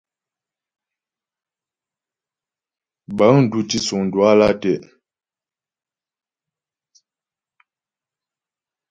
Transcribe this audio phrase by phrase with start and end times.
[3.17, 4.75] Bəŋ dù tǐsuŋ Duala tɛ'.